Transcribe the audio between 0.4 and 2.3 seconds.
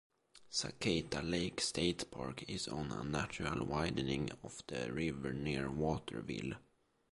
Sakatah Lake State